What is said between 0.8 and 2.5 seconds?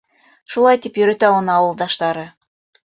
тип йөрөтә уны ауылдаштары.